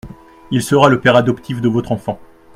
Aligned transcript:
Il 0.49 0.63
sera 0.63 0.89
le 0.89 0.99
père 0.99 1.15
adoptif 1.15 1.61
de 1.61 1.69
votre 1.69 1.91
enfant. 1.91 2.19